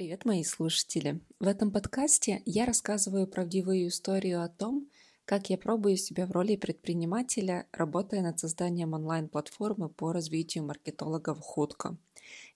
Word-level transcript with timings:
Привет, 0.00 0.24
мои 0.24 0.42
слушатели! 0.44 1.20
В 1.40 1.46
этом 1.46 1.70
подкасте 1.70 2.40
я 2.46 2.64
рассказываю 2.64 3.26
правдивую 3.26 3.86
историю 3.88 4.42
о 4.42 4.48
том, 4.48 4.88
как 5.26 5.50
я 5.50 5.58
пробую 5.58 5.98
себя 5.98 6.24
в 6.24 6.30
роли 6.30 6.56
предпринимателя, 6.56 7.66
работая 7.70 8.22
над 8.22 8.38
созданием 8.38 8.94
онлайн-платформы 8.94 9.90
по 9.90 10.14
развитию 10.14 10.64
маркетологов 10.64 11.38
худко. 11.40 11.98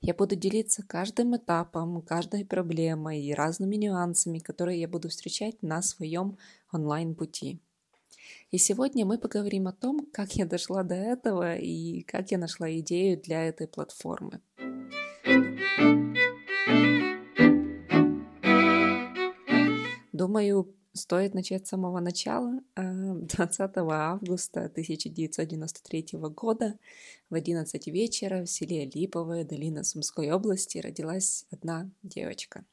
Я 0.01 0.15
буду 0.15 0.37
делиться 0.37 0.83
каждым 0.89 1.37
этапом, 1.37 2.01
каждой 2.01 2.47
проблемой 2.47 3.21
и 3.21 3.35
разными 3.35 3.77
нюансами, 3.77 4.39
которые 4.39 4.81
я 4.81 4.89
буду 4.89 5.11
встречать 5.11 5.63
на 5.63 5.83
своем 5.83 6.39
онлайн-пути. 6.73 7.61
И 8.53 8.57
сегодня 8.57 9.05
мы 9.05 9.19
поговорим 9.19 9.69
о 9.69 9.73
том, 9.75 10.07
как 10.15 10.33
я 10.37 10.47
дошла 10.47 10.83
до 10.83 10.95
этого 10.95 11.57
и 11.57 12.05
как 12.05 12.31
я 12.31 12.39
нашла 12.39 12.75
идею 12.79 13.21
для 13.21 13.45
этой 13.45 13.69
платформы. 13.69 14.41
Думаю, 20.15 20.73
стоит 20.93 21.35
начать 21.35 21.67
с 21.67 21.71
самого 21.71 21.99
начала. 21.99 22.61
20 22.77 23.61
э, 23.61 23.81
августа 23.91 24.67
1993 24.67 26.07
года 26.31 26.79
в 27.31 27.35
11 27.35 27.89
вечера 27.89 28.43
в 28.43 28.47
селе 28.47 28.89
Липовое, 28.89 29.43
долина 29.45 29.83
Сумской 29.83 30.31
области, 30.31 30.79
родилась 30.79 31.47
одна 31.51 31.91
девочка. 32.05 32.65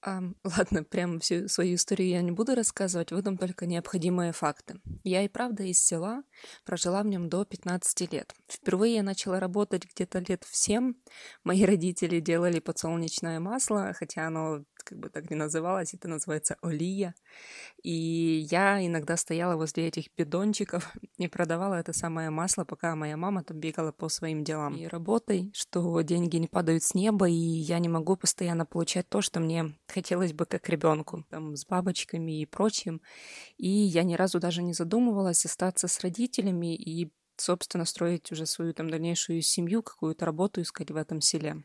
А, 0.00 0.22
ладно, 0.44 0.84
прям 0.84 1.18
всю 1.18 1.48
свою 1.48 1.74
историю 1.74 2.10
я 2.10 2.22
не 2.22 2.30
буду 2.30 2.54
рассказывать, 2.54 3.10
выдам 3.10 3.36
только 3.36 3.66
необходимые 3.66 4.30
факты. 4.30 4.80
Я 5.02 5.22
и 5.22 5.28
правда 5.28 5.64
из 5.64 5.84
села, 5.84 6.22
прожила 6.64 7.02
в 7.02 7.06
нем 7.06 7.28
до 7.28 7.44
15 7.44 8.12
лет. 8.12 8.32
Впервые 8.48 8.96
я 8.96 9.02
начала 9.02 9.40
работать 9.40 9.84
где-то 9.92 10.20
лет 10.20 10.44
в 10.44 10.56
7. 10.56 10.94
Мои 11.42 11.64
родители 11.64 12.20
делали 12.20 12.60
подсолнечное 12.60 13.40
масло, 13.40 13.92
хотя 13.92 14.26
оно 14.28 14.64
как 14.86 14.98
бы 14.98 15.08
так 15.08 15.28
не 15.30 15.36
называлось, 15.36 15.94
это 15.94 16.06
называется 16.06 16.56
олия. 16.62 17.14
И 17.82 18.46
я 18.50 18.84
иногда 18.86 19.16
стояла 19.16 19.56
возле 19.56 19.88
этих 19.88 20.06
бидончиков 20.16 20.92
и 21.18 21.26
продавала 21.26 21.74
это 21.74 21.92
самое 21.92 22.30
масло, 22.30 22.64
пока 22.64 22.94
моя 22.94 23.16
мама 23.16 23.42
там 23.42 23.58
бегала 23.58 23.90
по 23.90 24.08
своим 24.08 24.44
делам 24.44 24.76
и 24.76 24.86
работой, 24.86 25.50
что 25.52 26.00
деньги 26.02 26.36
не 26.36 26.46
падают 26.46 26.84
с 26.84 26.94
неба, 26.94 27.28
и 27.28 27.32
я 27.32 27.80
не 27.80 27.88
могу 27.88 28.16
постоянно 28.16 28.64
получать 28.64 29.08
то, 29.08 29.22
что 29.22 29.40
мне 29.40 29.76
хотелось 29.88 30.32
бы 30.32 30.46
как 30.46 30.68
ребенку, 30.68 31.24
там, 31.30 31.56
с 31.56 31.66
бабочками 31.66 32.40
и 32.40 32.46
прочим. 32.46 33.02
И 33.56 33.68
я 33.68 34.04
ни 34.04 34.14
разу 34.14 34.38
даже 34.38 34.62
не 34.62 34.72
задумывалась 34.72 35.44
остаться 35.44 35.88
с 35.88 36.00
родителями 36.00 36.76
и 36.76 37.10
собственно, 37.40 37.84
строить 37.84 38.30
уже 38.32 38.46
свою 38.46 38.72
там 38.74 38.90
дальнейшую 38.90 39.42
семью, 39.42 39.82
какую-то 39.82 40.24
работу 40.24 40.60
искать 40.62 40.90
в 40.90 40.96
этом 40.96 41.20
селе. 41.20 41.62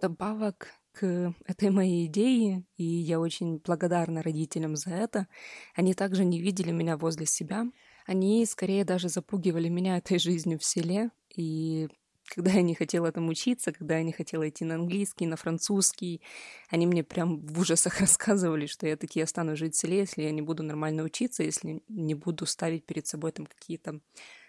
Добавок 0.00 0.68
к 0.92 1.34
этой 1.46 1.70
моей 1.70 2.06
идее, 2.06 2.64
и 2.76 2.84
я 2.84 3.20
очень 3.20 3.58
благодарна 3.58 4.22
родителям 4.22 4.76
за 4.76 4.90
это. 4.90 5.26
Они 5.74 5.94
также 5.94 6.24
не 6.24 6.40
видели 6.40 6.70
меня 6.70 6.96
возле 6.96 7.26
себя. 7.26 7.64
Они 8.06 8.44
скорее 8.46 8.84
даже 8.84 9.08
запугивали 9.08 9.68
меня 9.68 9.96
этой 9.96 10.18
жизнью 10.18 10.58
в 10.58 10.64
селе, 10.64 11.10
и 11.34 11.88
когда 12.34 12.52
я 12.52 12.62
не 12.62 12.74
хотела 12.74 13.12
там 13.12 13.28
учиться, 13.28 13.72
когда 13.72 13.98
я 13.98 14.02
не 14.02 14.12
хотела 14.12 14.48
идти 14.48 14.64
на 14.64 14.76
английский, 14.76 15.26
на 15.26 15.36
французский, 15.36 16.22
они 16.70 16.86
мне 16.86 17.04
прям 17.04 17.40
в 17.40 17.60
ужасах 17.60 18.00
рассказывали, 18.00 18.66
что 18.66 18.86
я 18.86 18.96
таки 18.96 19.20
останусь 19.20 19.58
жить 19.58 19.74
в 19.74 19.78
селе, 19.78 19.98
если 20.00 20.22
я 20.22 20.30
не 20.30 20.42
буду 20.42 20.62
нормально 20.62 21.02
учиться, 21.02 21.42
если 21.42 21.82
не 21.88 22.14
буду 22.14 22.46
ставить 22.46 22.86
перед 22.86 23.06
собой 23.06 23.32
там 23.32 23.46
какие-то 23.46 24.00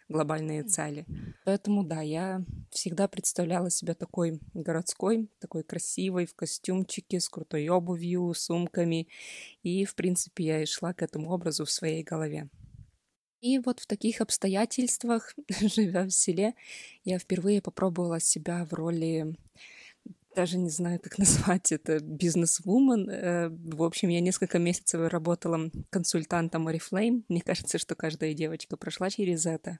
глобальные 0.09 0.63
цели. 0.63 1.05
Поэтому, 1.45 1.83
да, 1.83 2.01
я 2.01 2.43
всегда 2.69 3.07
представляла 3.07 3.69
себя 3.69 3.93
такой 3.93 4.39
городской, 4.53 5.29
такой 5.39 5.63
красивой, 5.63 6.25
в 6.25 6.35
костюмчике, 6.35 7.19
с 7.19 7.29
крутой 7.29 7.67
обувью, 7.69 8.33
сумками. 8.33 9.07
И, 9.63 9.85
в 9.85 9.95
принципе, 9.95 10.43
я 10.45 10.63
и 10.63 10.65
шла 10.65 10.93
к 10.93 11.01
этому 11.01 11.31
образу 11.31 11.65
в 11.65 11.71
своей 11.71 12.03
голове. 12.03 12.49
И 13.41 13.59
вот 13.59 13.81
в 13.81 13.87
таких 13.87 14.21
обстоятельствах, 14.21 15.35
живя 15.59 16.05
в 16.05 16.11
селе, 16.11 16.53
я 17.03 17.19
впервые 17.19 17.61
попробовала 17.61 18.21
себя 18.21 18.65
в 18.65 18.73
роли 18.73 19.35
даже 20.35 20.57
не 20.57 20.69
знаю, 20.69 20.99
как 20.99 21.17
назвать 21.17 21.71
это, 21.71 21.99
бизнес-вумен. 21.99 23.09
Э, 23.09 23.49
в 23.49 23.83
общем, 23.83 24.09
я 24.09 24.21
несколько 24.21 24.59
месяцев 24.59 25.11
работала 25.11 25.71
консультантом 25.89 26.67
Oriflame. 26.67 27.23
Мне 27.29 27.41
кажется, 27.41 27.77
что 27.77 27.95
каждая 27.95 28.33
девочка 28.33 28.77
прошла 28.77 29.09
через 29.09 29.45
это. 29.45 29.79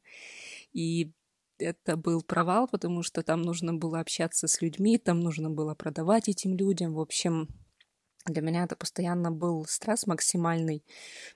И 0.73 1.11
это 1.59 1.95
был 1.95 2.21
провал, 2.23 2.67
потому 2.67 3.03
что 3.03 3.21
там 3.23 3.41
нужно 3.41 3.73
было 3.73 3.99
общаться 3.99 4.47
с 4.47 4.61
людьми, 4.61 4.97
там 4.97 5.19
нужно 5.19 5.49
было 5.49 5.75
продавать 5.75 6.29
этим 6.29 6.55
людям. 6.55 6.93
В 6.93 6.99
общем, 6.99 7.47
для 8.25 8.41
меня 8.41 8.63
это 8.63 8.75
постоянно 8.75 9.31
был 9.31 9.65
стресс 9.65 10.07
максимальный. 10.07 10.83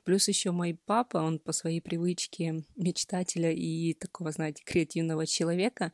Плюс 0.05 0.27
еще 0.29 0.51
мой 0.51 0.79
папа, 0.85 1.17
он 1.17 1.39
по 1.39 1.51
своей 1.51 1.81
привычке 1.81 2.63
мечтателя 2.77 3.51
и 3.51 3.93
такого, 3.93 4.31
знаете, 4.31 4.63
креативного 4.63 5.27
человека, 5.27 5.91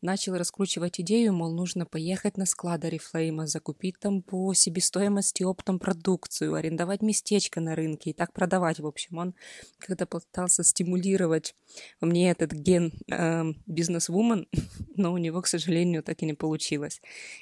начал 0.00 0.36
раскручивать 0.36 1.00
идею, 1.00 1.32
мол, 1.32 1.52
нужно 1.52 1.86
поехать 1.86 2.36
на 2.36 2.46
склад 2.46 2.84
Арифлейма, 2.84 3.48
закупить 3.48 3.98
там 3.98 4.22
по 4.22 4.54
себестоимости 4.54 5.42
оптом 5.42 5.80
продукцию, 5.80 6.54
арендовать 6.54 7.02
местечко 7.02 7.60
на 7.60 7.74
рынке 7.74 8.10
и 8.10 8.12
так 8.12 8.32
продавать. 8.32 8.78
В 8.78 8.86
общем, 8.86 9.18
он 9.18 9.34
когда 9.78 10.06
пытался 10.06 10.62
стимулировать 10.62 11.56
во 12.00 12.06
мне 12.06 12.30
этот 12.30 12.52
ген 12.52 12.92
э, 13.10 13.44
бизнес-вумен, 13.66 14.46
но 14.96 15.12
у 15.12 15.18
него, 15.18 15.42
к 15.42 15.48
сожалению, 15.48 16.04
так 16.04 16.22
и 16.22 16.26
не 16.26 16.34
получилось. 16.34 17.00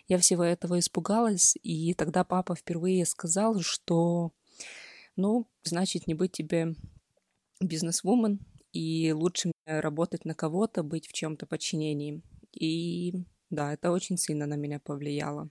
Я 0.09 0.19
всего 0.19 0.45
этого 0.45 0.79
испугалась, 0.79 1.57
и 1.63 1.93
тогда 1.93 2.25
папа 2.25 2.55
впервые 2.55 2.86
сказал, 3.05 3.61
что, 3.61 4.33
ну, 5.17 5.47
значит, 5.65 6.07
не 6.07 6.15
быть 6.15 6.33
тебе 6.33 6.75
бизнес-вумен, 7.61 8.41
и 8.73 9.13
лучше 9.13 9.53
работать 9.65 10.25
на 10.25 10.35
кого-то, 10.35 10.83
быть 10.83 11.09
в 11.09 11.13
чем-то 11.13 11.47
подчинении. 11.47 12.23
И 12.53 13.15
да, 13.51 13.73
это 13.73 13.91
очень 13.91 14.19
сильно 14.19 14.47
на 14.47 14.55
меня 14.55 14.81
повлияло. 14.81 15.49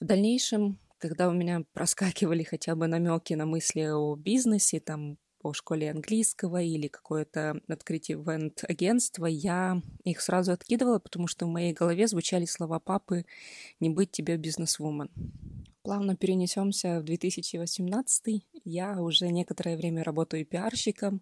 В 0.00 0.04
дальнейшем, 0.04 0.78
когда 0.98 1.28
у 1.28 1.32
меня 1.32 1.64
проскакивали 1.72 2.42
хотя 2.42 2.74
бы 2.74 2.86
намеки 2.86 3.34
на 3.34 3.46
мысли 3.46 3.82
о 3.82 4.16
бизнесе, 4.16 4.80
там, 4.80 5.18
по 5.40 5.52
школе 5.52 5.90
английского 5.90 6.62
или 6.62 6.88
какое-то 6.88 7.60
открытие 7.68 8.16
ивент-агентства, 8.16 9.26
я 9.26 9.82
их 10.02 10.22
сразу 10.22 10.52
откидывала, 10.52 10.98
потому 10.98 11.26
что 11.26 11.44
в 11.44 11.50
моей 11.50 11.74
голове 11.74 12.06
звучали 12.06 12.46
слова 12.46 12.80
папы 12.80 13.26
«не 13.78 13.90
быть 13.90 14.10
тебе 14.10 14.38
бизнес-вумен». 14.38 15.10
Плавно 15.84 16.16
перенесемся 16.16 17.00
в 17.00 17.04
2018. 17.04 18.42
Я 18.64 19.02
уже 19.02 19.28
некоторое 19.28 19.76
время 19.76 20.02
работаю 20.02 20.46
пиарщиком, 20.46 21.20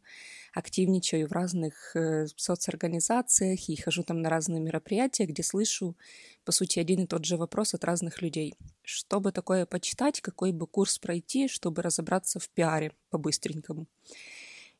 активничаю 0.55 1.27
в 1.27 1.33
разных 1.33 1.97
э, 1.97 2.29
соцорганизациях 2.37 3.69
и 3.69 3.75
хожу 3.75 4.05
там 4.05 4.23
на 4.23 4.31
разные 4.31 4.61
мероприятия, 4.61 5.27
где 5.27 5.43
слышу, 5.43 5.97
по 6.45 6.53
сути, 6.53 6.79
один 6.79 7.03
и 7.03 7.07
тот 7.09 7.25
же 7.25 7.37
вопрос 7.37 7.75
от 7.75 7.83
разных 7.83 8.23
людей. 8.23 8.55
Что 8.85 9.19
бы 9.19 9.33
такое 9.33 9.67
почитать, 9.67 10.21
какой 10.21 10.53
бы 10.53 10.69
курс 10.69 10.97
пройти, 10.97 11.49
чтобы 11.49 11.83
разобраться 11.83 12.39
в 12.39 12.49
пиаре 12.49 12.93
по-быстренькому. 13.11 13.89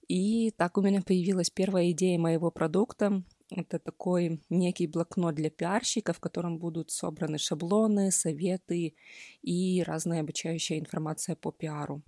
И 0.07 0.53
так 0.53 0.79
у 0.79 0.81
меня 0.81 1.03
появилась 1.03 1.51
первая 1.51 1.91
идея 1.91 2.21
моего 2.21 2.53
продукта. 2.53 3.25
Это 3.55 3.79
такой 3.79 4.41
некий 4.49 4.87
блокнот 4.87 5.35
для 5.35 5.51
пиарщика, 5.51 6.13
в 6.13 6.21
котором 6.21 6.59
будут 6.59 6.91
собраны 6.91 7.37
шаблоны, 7.37 8.11
советы 8.11 8.95
и 9.43 9.83
разная 9.83 10.21
обучающая 10.21 10.79
информация 10.79 11.37
по 11.37 11.53
пиару. 11.53 12.03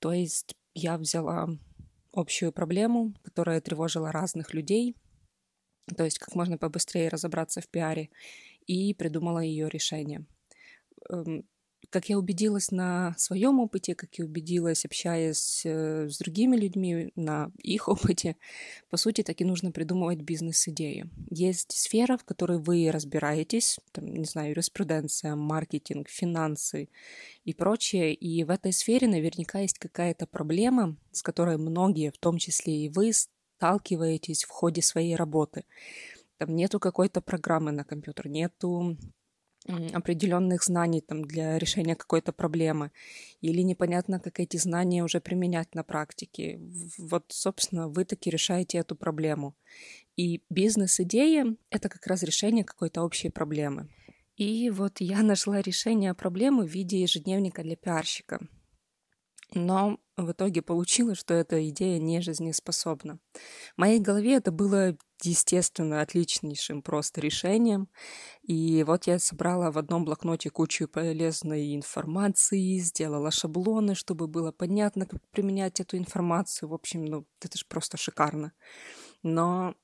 То 0.00 0.12
есть 0.12 0.56
я 0.74 0.98
взяла 0.98 1.48
общую 2.12 2.52
проблему, 2.52 3.14
которая 3.22 3.60
тревожила 3.60 4.10
разных 4.10 4.54
людей, 4.54 4.96
то 5.96 6.04
есть 6.04 6.18
как 6.18 6.34
можно 6.34 6.58
побыстрее 6.58 7.08
разобраться 7.08 7.60
в 7.60 7.68
пиаре, 7.68 8.10
и 8.66 8.92
придумала 8.94 9.38
ее 9.38 9.68
решение. 9.68 10.26
Как 11.96 12.10
я 12.10 12.18
убедилась 12.18 12.72
на 12.72 13.14
своем 13.16 13.58
опыте, 13.58 13.94
как 13.94 14.16
я 14.16 14.26
убедилась, 14.26 14.84
общаясь 14.84 15.62
э, 15.64 16.10
с 16.10 16.18
другими 16.18 16.54
людьми 16.54 17.10
на 17.16 17.50
их 17.62 17.88
опыте, 17.88 18.36
по 18.90 18.98
сути, 18.98 19.22
так 19.22 19.40
и 19.40 19.46
нужно 19.46 19.72
придумывать 19.72 20.20
бизнес-идею. 20.20 21.08
Есть 21.30 21.72
сфера, 21.72 22.18
в 22.18 22.24
которой 22.24 22.58
вы 22.58 22.90
разбираетесь, 22.92 23.78
там, 23.92 24.12
не 24.12 24.26
знаю, 24.26 24.50
юриспруденция, 24.50 25.36
маркетинг, 25.36 26.10
финансы 26.10 26.90
и 27.44 27.54
прочее, 27.54 28.12
и 28.12 28.44
в 28.44 28.50
этой 28.50 28.74
сфере 28.74 29.08
наверняка 29.08 29.60
есть 29.60 29.78
какая-то 29.78 30.26
проблема, 30.26 30.98
с 31.12 31.22
которой 31.22 31.56
многие, 31.56 32.10
в 32.10 32.18
том 32.18 32.36
числе 32.36 32.84
и 32.84 32.90
вы, 32.90 33.14
сталкиваетесь 33.14 34.44
в 34.44 34.50
ходе 34.50 34.82
своей 34.82 35.16
работы. 35.16 35.64
Там 36.36 36.54
нету 36.54 36.78
какой-то 36.78 37.22
программы 37.22 37.72
на 37.72 37.84
компьютер, 37.84 38.28
нету 38.28 38.98
определенных 39.92 40.64
знаний 40.64 41.00
там, 41.00 41.24
для 41.24 41.58
решения 41.58 41.94
какой-то 41.94 42.32
проблемы, 42.32 42.92
или 43.40 43.62
непонятно, 43.62 44.20
как 44.20 44.40
эти 44.40 44.56
знания 44.56 45.04
уже 45.04 45.20
применять 45.20 45.74
на 45.74 45.82
практике. 45.82 46.60
Вот, 46.98 47.24
собственно, 47.28 47.88
вы 47.88 48.04
таки 48.04 48.30
решаете 48.30 48.78
эту 48.78 48.96
проблему. 48.96 49.56
И 50.16 50.42
бизнес-идея— 50.50 51.56
это 51.70 51.88
как 51.88 52.06
раз 52.06 52.22
решение 52.22 52.64
какой-то 52.64 53.02
общей 53.02 53.28
проблемы. 53.28 53.88
И 54.36 54.70
вот 54.70 55.00
я 55.00 55.22
нашла 55.22 55.60
решение 55.60 56.14
проблемы 56.14 56.66
в 56.66 56.70
виде 56.70 57.00
ежедневника 57.00 57.62
для 57.62 57.76
пиарщика. 57.76 58.46
Но 59.54 59.98
в 60.16 60.32
итоге 60.32 60.60
получилось, 60.62 61.18
что 61.18 61.34
эта 61.34 61.68
идея 61.68 61.98
не 61.98 62.20
жизнеспособна. 62.20 63.18
В 63.74 63.78
моей 63.78 64.00
голове 64.00 64.34
это 64.34 64.50
было, 64.50 64.96
естественно, 65.22 66.00
отличнейшим 66.00 66.82
просто 66.82 67.20
решением. 67.20 67.88
И 68.42 68.84
вот 68.84 69.06
я 69.06 69.18
собрала 69.18 69.70
в 69.70 69.78
одном 69.78 70.04
блокноте 70.04 70.50
кучу 70.50 70.88
полезной 70.88 71.74
информации, 71.74 72.78
сделала 72.78 73.30
шаблоны, 73.30 73.94
чтобы 73.94 74.26
было 74.26 74.52
понятно, 74.52 75.06
как 75.06 75.20
применять 75.30 75.80
эту 75.80 75.96
информацию. 75.96 76.68
В 76.68 76.74
общем, 76.74 77.04
ну, 77.04 77.26
это 77.40 77.58
же 77.58 77.64
просто 77.68 77.96
шикарно. 77.96 78.52
Но 79.22 79.74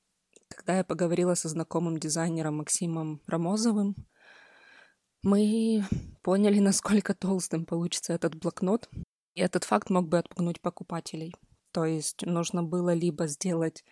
когда 0.49 0.77
я 0.77 0.83
поговорила 0.83 1.35
со 1.35 1.49
знакомым 1.49 1.97
дизайнером 1.97 2.57
Максимом 2.57 3.21
Рамозовым, 3.27 3.95
мы 5.23 5.85
поняли, 6.21 6.59
насколько 6.59 7.13
толстым 7.13 7.65
получится 7.65 8.13
этот 8.13 8.35
блокнот. 8.35 8.89
И 9.35 9.41
этот 9.41 9.63
факт 9.63 9.89
мог 9.89 10.07
бы 10.07 10.19
отпугнуть 10.19 10.61
покупателей. 10.61 11.33
То 11.71 11.85
есть 11.85 12.23
нужно 12.23 12.61
было 12.61 12.93
либо 12.93 13.25
сделать 13.25 13.83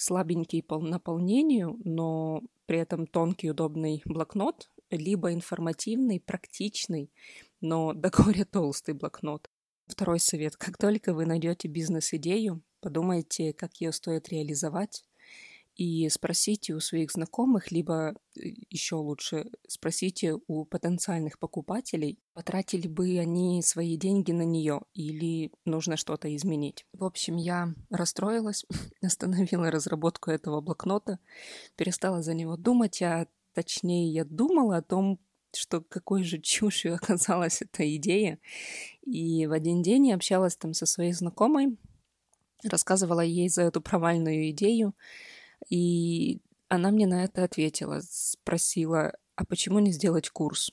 слабенький 0.00 0.62
по 0.62 0.78
наполнению, 0.78 1.78
но 1.84 2.42
при 2.66 2.78
этом 2.78 3.06
тонкий 3.06 3.50
удобный 3.50 4.02
блокнот, 4.04 4.70
либо 4.90 5.32
информативный, 5.32 6.20
практичный, 6.20 7.12
но 7.60 7.92
до 7.92 8.10
горя 8.10 8.44
толстый 8.44 8.94
блокнот. 8.94 9.50
Второй 9.86 10.20
совет. 10.20 10.56
Как 10.56 10.78
только 10.78 11.12
вы 11.12 11.26
найдете 11.26 11.68
бизнес-идею, 11.68 12.62
подумайте, 12.80 13.52
как 13.52 13.74
ее 13.76 13.92
стоит 13.92 14.28
реализовать, 14.28 15.04
и 15.76 16.08
спросите 16.08 16.74
у 16.74 16.80
своих 16.80 17.10
знакомых, 17.12 17.70
либо 17.70 18.14
э, 18.36 18.40
еще 18.68 18.96
лучше 18.96 19.50
спросите 19.68 20.36
у 20.46 20.64
потенциальных 20.64 21.38
покупателей, 21.38 22.18
потратили 22.34 22.86
бы 22.86 23.18
они 23.18 23.62
свои 23.62 23.96
деньги 23.96 24.32
на 24.32 24.42
нее 24.42 24.82
или 24.94 25.52
нужно 25.64 25.96
что-то 25.96 26.34
изменить. 26.36 26.86
В 26.92 27.04
общем, 27.04 27.36
я 27.36 27.74
расстроилась, 27.90 28.64
остановила 29.02 29.70
разработку 29.70 30.30
этого 30.30 30.60
блокнота, 30.60 31.18
перестала 31.76 32.22
за 32.22 32.34
него 32.34 32.56
думать, 32.56 33.00
а 33.02 33.26
точнее 33.54 34.12
я 34.12 34.24
думала 34.24 34.78
о 34.78 34.82
том, 34.82 35.18
что 35.54 35.80
какой 35.80 36.22
же 36.22 36.38
чушью 36.38 36.94
оказалась 37.02 37.62
эта 37.62 37.96
идея. 37.96 38.38
И 39.02 39.46
в 39.46 39.52
один 39.52 39.82
день 39.82 40.08
я 40.08 40.14
общалась 40.14 40.56
там 40.56 40.74
со 40.74 40.86
своей 40.86 41.12
знакомой, 41.12 41.78
рассказывала 42.62 43.20
ей 43.20 43.48
за 43.48 43.62
эту 43.62 43.80
провальную 43.80 44.50
идею, 44.50 44.94
и 45.68 46.40
она 46.68 46.90
мне 46.90 47.06
на 47.06 47.24
это 47.24 47.44
ответила, 47.44 48.00
спросила, 48.08 49.12
а 49.36 49.44
почему 49.44 49.78
не 49.78 49.92
сделать 49.92 50.30
курс? 50.30 50.70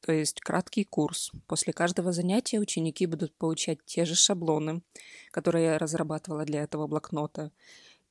То 0.00 0.12
есть 0.12 0.40
краткий 0.40 0.84
курс. 0.84 1.32
После 1.46 1.72
каждого 1.72 2.12
занятия 2.12 2.58
ученики 2.58 3.06
будут 3.06 3.34
получать 3.34 3.78
те 3.86 4.04
же 4.04 4.14
шаблоны, 4.14 4.82
которые 5.30 5.64
я 5.64 5.78
разрабатывала 5.78 6.44
для 6.44 6.62
этого 6.62 6.86
блокнота. 6.86 7.52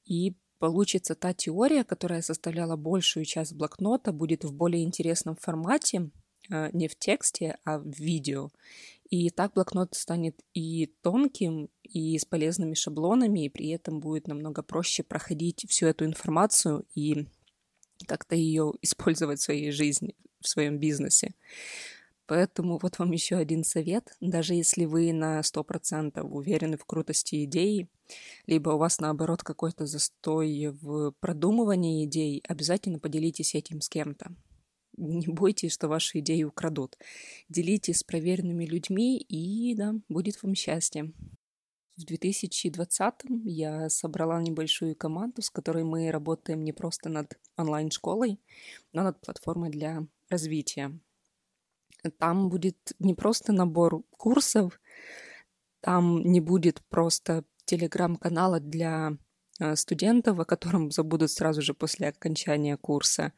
И 0.06 0.34
получится 0.58 1.14
та 1.14 1.34
теория, 1.34 1.84
которая 1.84 2.22
составляла 2.22 2.76
большую 2.78 3.26
часть 3.26 3.54
блокнота, 3.54 4.12
будет 4.12 4.44
в 4.44 4.54
более 4.54 4.84
интересном 4.84 5.36
формате, 5.36 6.10
а, 6.50 6.70
не 6.74 6.88
в 6.88 6.96
тексте, 6.96 7.58
а 7.64 7.80
в 7.80 7.88
видео. 8.00 8.50
И 9.14 9.30
так 9.30 9.54
блокнот 9.54 9.94
станет 9.94 10.42
и 10.56 10.88
тонким, 11.04 11.70
и 11.84 12.18
с 12.18 12.26
полезными 12.26 12.74
шаблонами, 12.74 13.46
и 13.46 13.50
при 13.50 13.70
этом 13.70 14.00
будет 14.00 14.28
намного 14.28 14.64
проще 14.64 15.04
проходить 15.04 15.68
всю 15.70 15.86
эту 15.86 16.06
информацию 16.06 16.84
и 16.96 17.28
как-то 18.08 18.36
ее 18.36 18.74
использовать 18.82 19.40
в 19.40 19.44
своей 19.44 19.70
жизни, 19.70 20.16
в 20.42 20.48
своем 20.48 20.80
бизнесе. 20.80 21.36
Поэтому 22.26 22.80
вот 22.82 22.98
вам 22.98 23.12
еще 23.12 23.36
один 23.36 23.64
совет. 23.64 24.16
Даже 24.20 24.56
если 24.56 24.86
вы 24.86 25.14
на 25.14 25.42
100% 25.42 26.20
уверены 26.22 26.76
в 26.78 26.86
крутости 26.86 27.44
идеи, 27.44 27.90
либо 28.48 28.72
у 28.72 28.80
вас, 28.80 29.00
наоборот, 29.00 29.44
какой-то 29.44 29.86
застой 29.86 30.70
в 30.82 31.12
продумывании 31.20 32.04
идей, 32.06 32.42
обязательно 32.48 32.98
поделитесь 32.98 33.54
этим 33.54 33.80
с 33.80 33.90
кем-то 33.90 34.32
не 34.98 35.28
бойтесь, 35.28 35.74
что 35.74 35.88
ваши 35.88 36.20
идеи 36.20 36.44
украдут. 36.44 36.98
Делитесь 37.50 38.00
с 38.00 38.04
проверенными 38.04 38.66
людьми, 38.66 39.18
и 39.18 39.76
да, 39.76 39.96
будет 40.10 40.42
вам 40.44 40.56
счастье. 40.56 41.14
В 41.96 42.06
2020 42.06 43.14
я 43.46 43.90
собрала 43.90 44.42
небольшую 44.42 44.96
команду, 44.96 45.42
с 45.42 45.50
которой 45.50 45.84
мы 45.84 46.10
работаем 46.12 46.64
не 46.64 46.74
просто 46.74 47.10
над 47.10 47.38
онлайн-школой, 47.56 48.40
но 48.94 49.04
над 49.04 49.22
платформой 49.22 49.70
для 49.70 50.08
развития. 50.30 51.00
Там 52.18 52.50
будет 52.50 52.78
не 53.00 53.14
просто 53.14 53.54
набор 53.54 54.04
курсов, 54.18 54.80
там 55.82 56.22
не 56.22 56.42
будет 56.42 56.82
просто 56.90 57.46
телеграм-канала 57.66 58.60
для 58.60 59.18
Э, 59.60 59.76
студентов, 59.76 60.40
о 60.40 60.46
котором 60.46 60.92
забудут 60.92 61.32
сразу 61.32 61.62
же 61.62 61.74
после 61.74 62.08
окончания 62.08 62.76
курса. 62.76 63.34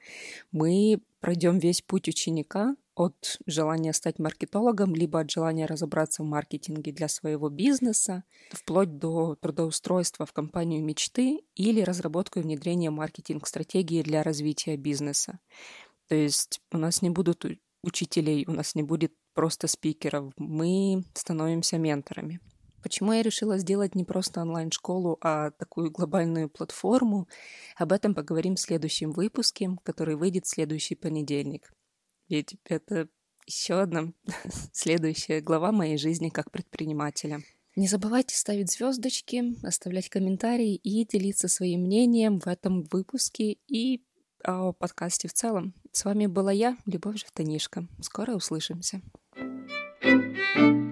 Мы 0.52 1.02
пройдем 1.26 1.58
весь 1.58 1.82
путь 1.82 2.08
ученика 2.08 2.76
от 2.94 3.40
желания 3.48 3.94
стать 3.94 4.20
маркетологом, 4.20 4.94
либо 4.94 5.22
от 5.22 5.32
желания 5.32 5.66
разобраться 5.66 6.22
в 6.22 6.28
маркетинге 6.28 6.92
для 6.92 7.08
своего 7.08 7.50
бизнеса, 7.50 8.26
вплоть 8.52 9.00
до 9.00 9.34
трудоустройства 9.34 10.28
в 10.28 10.34
компанию 10.34 10.84
мечты 10.84 11.42
или 11.56 11.82
разработку 11.82 12.38
и 12.38 12.44
внедрения 12.44 12.92
маркетинг-стратегии 12.92 14.04
для 14.04 14.22
развития 14.22 14.78
бизнеса. 14.78 15.40
То 16.10 16.14
есть 16.14 16.62
у 16.72 16.78
нас 16.78 17.02
не 17.02 17.10
будут 17.10 17.44
учителей, 17.82 18.46
у 18.48 18.52
нас 18.52 18.76
не 18.76 18.84
будет 18.84 19.12
просто 19.34 19.68
спикеров, 19.68 20.32
мы 20.38 21.06
становимся 21.16 21.80
менторами. 21.80 22.40
Почему 22.86 23.14
я 23.14 23.24
решила 23.24 23.58
сделать 23.58 23.96
не 23.96 24.04
просто 24.04 24.42
онлайн-школу, 24.42 25.18
а 25.20 25.50
такую 25.50 25.90
глобальную 25.90 26.50
платформу? 26.50 27.28
Об 27.78 27.92
этом 27.92 28.14
поговорим 28.14 28.58
в 28.58 28.60
следующем 28.60 29.12
выпуске, 29.12 29.72
который 29.82 30.16
выйдет 30.16 30.46
в 30.46 30.50
следующий 30.50 30.94
понедельник. 30.94 31.74
Ведь 32.30 32.58
это 32.64 33.08
еще 33.48 33.82
одна 33.82 34.14
следующая 34.72 35.42
глава 35.42 35.72
моей 35.72 35.98
жизни 35.98 36.30
как 36.30 36.52
предпринимателя. 36.52 37.42
Не 37.76 37.88
забывайте 37.88 38.36
ставить 38.36 38.72
звездочки, 38.72 39.56
оставлять 39.66 40.10
комментарии 40.10 40.76
и 40.76 41.08
делиться 41.08 41.48
своим 41.48 41.86
мнением 41.86 42.40
в 42.40 42.46
этом 42.46 42.84
выпуске 42.84 43.58
и 43.68 44.04
о 44.44 44.74
подкасте 44.74 45.28
в 45.28 45.34
целом. 45.34 45.74
С 45.92 46.06
вами 46.06 46.28
была 46.28 46.52
я, 46.52 46.78
Любовь 46.86 47.18
Жевтанишка. 47.18 47.88
Скоро 48.00 48.36
услышимся. 48.36 49.02
thank 50.04 50.38
you 50.56 50.85